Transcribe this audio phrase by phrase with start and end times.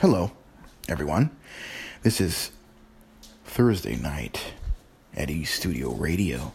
[0.00, 0.30] Hello,
[0.88, 1.36] everyone.
[2.04, 2.52] This is
[3.44, 4.52] Thursday night
[5.12, 6.52] at E Studio Radio.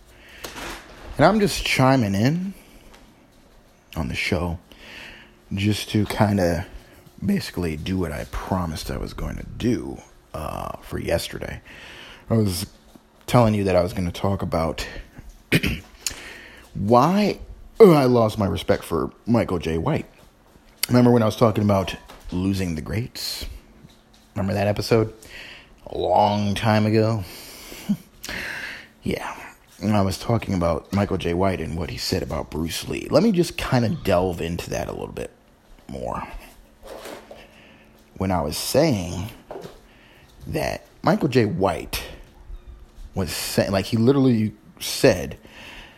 [1.17, 2.53] And I'm just chiming in
[3.97, 4.59] on the show
[5.53, 6.63] just to kind of
[7.23, 9.97] basically do what I promised I was going to do
[10.33, 11.61] uh, for yesterday.
[12.29, 12.65] I was
[13.27, 14.87] telling you that I was going to talk about
[16.73, 17.39] why
[17.81, 20.05] I lost my respect for Michael Jai White.
[20.87, 21.97] Remember when I was talking about
[22.31, 23.45] losing the greats?
[24.35, 25.13] Remember that episode?
[25.87, 27.23] A long time ago?
[29.03, 29.35] yeah.
[29.91, 33.07] I was talking about Michael Jai White and what he said about Bruce Lee.
[33.11, 35.31] Let me just kind of delve into that a little bit
[35.89, 36.25] more.
[38.15, 39.29] When I was saying
[40.47, 42.01] that Michael Jai White
[43.13, 45.37] was saying, like, he literally said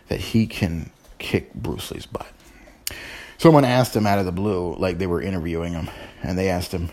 [0.08, 0.90] that he can
[1.20, 2.28] kick Bruce Lee's butt.
[3.46, 5.88] Someone asked him out of the blue, like they were interviewing him,
[6.24, 6.90] and they asked him,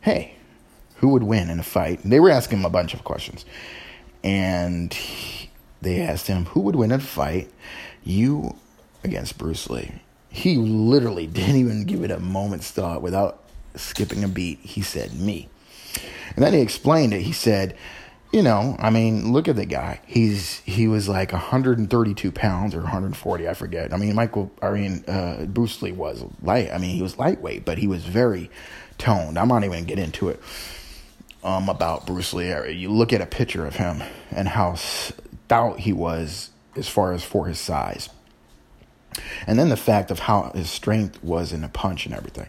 [0.00, 0.34] Hey,
[0.96, 2.02] who would win in a fight?
[2.02, 3.44] And they were asking him a bunch of questions.
[4.24, 5.50] And he,
[5.80, 7.48] they asked him, Who would win in a fight?
[8.02, 8.56] You
[9.04, 9.92] against Bruce Lee.
[10.30, 13.44] He literally didn't even give it a moment's thought without
[13.76, 14.58] skipping a beat.
[14.62, 15.48] He said, Me.
[16.34, 17.22] And then he explained it.
[17.22, 17.76] He said,
[18.32, 20.00] you know, I mean, look at the guy.
[20.06, 23.92] He's he was like 132 pounds or 140, I forget.
[23.92, 26.72] I mean, Michael, I mean, uh, Bruce Lee was light.
[26.72, 28.50] I mean, he was lightweight, but he was very
[28.96, 29.38] toned.
[29.38, 30.40] I'm not even gonna get into it
[31.44, 32.72] um, about Bruce Lee.
[32.72, 37.22] You look at a picture of him and how stout he was as far as
[37.22, 38.08] for his size,
[39.46, 42.48] and then the fact of how his strength was in the punch and everything.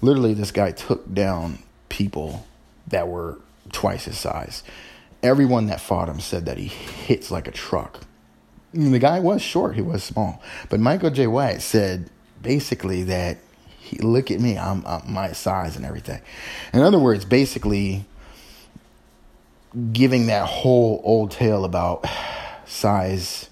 [0.00, 1.58] Literally, this guy took down
[1.90, 2.46] people
[2.86, 3.38] that were
[3.72, 4.62] twice his size
[5.22, 8.00] everyone that fought him said that he hits like a truck.
[8.72, 10.42] the guy was short, he was small.
[10.68, 12.10] But Michael Jai White said
[12.42, 13.38] basically that
[13.78, 16.20] he, look at me, I'm, I'm my size and everything.
[16.72, 18.04] In other words, basically
[19.92, 22.04] giving that whole old tale about
[22.66, 23.48] size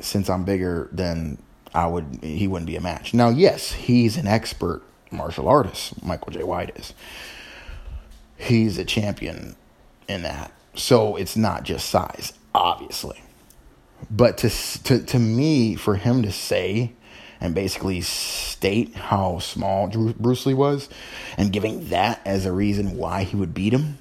[0.00, 1.38] since I'm bigger than
[1.72, 3.14] I would he wouldn't be a match.
[3.14, 6.94] Now, yes, he's an expert martial artist, Michael Jai White is.
[8.36, 9.56] He's a champion
[10.08, 10.52] in that.
[10.74, 13.20] So it's not just size, obviously.
[14.10, 14.50] But to,
[14.84, 16.92] to, to me, for him to say
[17.40, 20.88] and basically state how small Bruce Lee was
[21.36, 23.98] and giving that as a reason why he would beat him,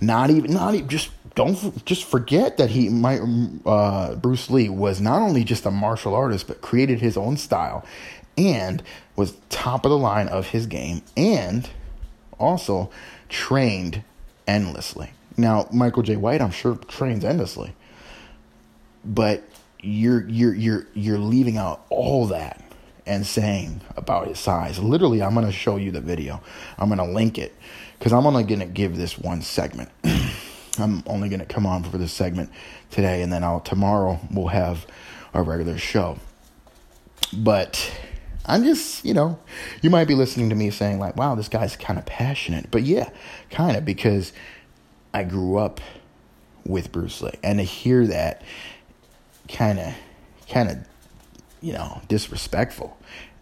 [0.00, 3.20] not even, not even, just don't just forget that he might
[3.66, 7.84] uh, Bruce Lee was not only just a martial artist but created his own style
[8.38, 8.82] and
[9.16, 11.68] was top of the line of his game and
[12.38, 12.90] also
[13.28, 14.02] trained
[14.46, 15.10] endlessly.
[15.36, 17.74] Now, Michael Jai White, I'm sure trains endlessly,
[19.04, 19.42] but
[19.80, 22.62] you're you're you're you're leaving out all that
[23.06, 24.78] and saying about his size.
[24.78, 26.42] Literally, I'm to show you the video.
[26.78, 27.54] I'm to link it
[27.98, 29.90] because I'm only to give this one segment.
[30.78, 32.50] I'm only to come on for this segment
[32.90, 34.86] today, and then I'll tomorrow we'll have
[35.34, 36.18] our regular show.
[37.32, 37.90] But
[38.44, 39.38] I'm just, you know,
[39.82, 42.82] you might be listening to me saying like, "Wow, this guy's kind of passionate," but
[42.82, 43.10] yeah,
[43.50, 44.32] kind of because
[45.16, 45.80] I grew up
[46.66, 48.42] with Bruce Lee, and to hear that
[49.48, 49.94] kind of,
[50.46, 50.76] kind of,
[51.62, 52.98] you know, disrespectful,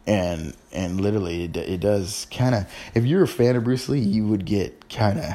[0.07, 2.73] and and literally it, it does kind of.
[2.95, 5.35] If you're a fan of Bruce Lee, you would get kind of,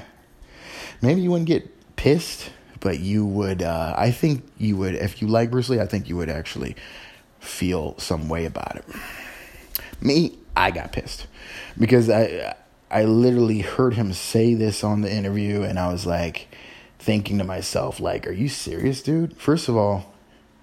[1.01, 3.61] maybe you wouldn't get pissed, but you would.
[3.61, 5.81] Uh, I think you would if you like Bruce Lee.
[5.81, 6.77] I think you would actually
[7.41, 8.85] feel some way about it.
[9.99, 11.27] Me, I got pissed
[11.77, 12.55] because I
[12.91, 16.47] I literally heard him say this on the interview, and I was like,
[16.99, 19.35] thinking to myself, like, are you serious, dude?
[19.37, 20.13] First of all,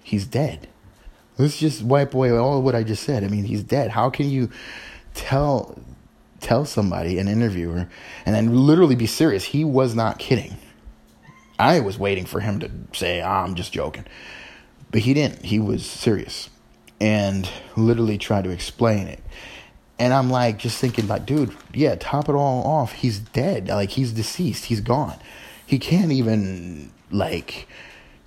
[0.03, 0.67] he's dead.
[1.37, 3.23] Let's just wipe away all what I just said.
[3.23, 3.91] I mean, he's dead.
[3.91, 4.49] How can you
[5.13, 5.79] tell
[6.39, 7.89] tell somebody, an interviewer,
[8.25, 9.43] and then literally be serious?
[9.43, 10.55] He was not kidding.
[11.59, 14.05] I was waiting for him to say, oh, I'm just joking.
[14.91, 15.45] But he didn't.
[15.45, 16.49] He was serious
[16.99, 19.23] and literally tried to explain it.
[19.99, 22.93] And I'm like, just thinking, like, dude, yeah, top it all off.
[22.93, 23.67] He's dead.
[23.67, 24.65] Like, he's deceased.
[24.65, 25.17] He's gone.
[25.65, 27.67] He can't even, like,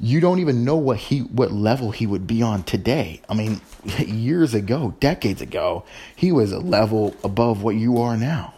[0.00, 3.20] you don't even know what he, what level he would be on today.
[3.28, 3.60] I mean,
[3.98, 5.84] years ago, decades ago,
[6.16, 8.54] he was a level above what you are now.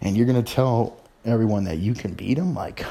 [0.00, 2.54] And you're going to tell everyone that you can beat him?
[2.54, 2.84] Like,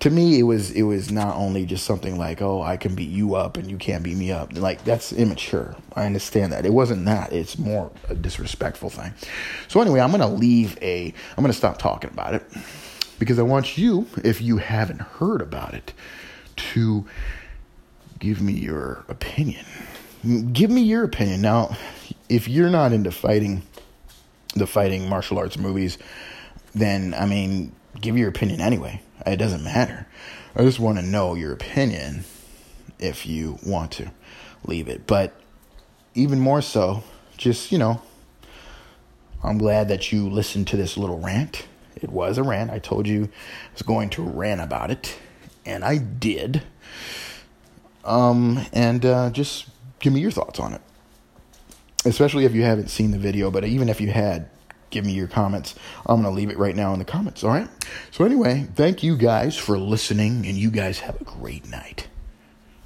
[0.00, 3.08] to me it was it was not only just something like oh i can beat
[3.08, 4.56] you up and you can't beat me up.
[4.56, 5.76] Like that's immature.
[5.94, 6.66] I understand that.
[6.66, 7.32] It wasn't that.
[7.32, 9.14] It's more a disrespectful thing.
[9.68, 12.44] So anyway i'm gonna leave a i'm gonna stop talking about it
[13.18, 15.92] because i want you if you haven't heard about it
[16.56, 17.06] to
[18.18, 19.64] give me your opinion.
[20.52, 21.40] Give me your opinion.
[21.40, 21.76] Now
[22.28, 23.62] if you're not into fighting
[24.54, 25.98] the fighting martial arts movies,
[26.74, 29.00] then I mean, give your opinion anyway.
[29.26, 30.06] It doesn't matter.
[30.54, 32.24] I just want to know your opinion
[32.98, 34.10] if you want to
[34.64, 35.06] leave it.
[35.06, 35.38] But
[36.14, 37.02] even more so,
[37.36, 38.00] just, you know,
[39.42, 41.66] I'm glad that you listened to this little rant.
[41.96, 42.70] It was a rant.
[42.70, 45.18] I told you I was going to rant about it,
[45.64, 46.62] and I did.
[48.04, 49.66] Um, and uh, just
[49.98, 50.80] give me your thoughts on it.
[52.04, 54.48] Especially if you haven't seen the video, but even if you had,
[54.90, 55.74] give me your comments.
[56.06, 57.68] I'm going to leave it right now in the comments, all right?
[58.10, 62.08] So, anyway, thank you guys for listening, and you guys have a great night.